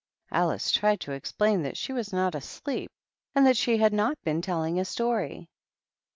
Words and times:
Alice 0.31 0.71
tried 0.71 0.99
to 1.01 1.11
explain 1.11 1.61
that 1.61 1.77
she 1.77 1.93
was 1.93 2.11
not 2.11 2.33
asleep 2.33 2.89
and 3.35 3.45
that 3.45 3.55
she 3.55 3.77
had 3.77 3.93
not 3.93 4.19
been 4.23 4.41
telling 4.41 4.79
a 4.79 4.83
story. 4.83 5.47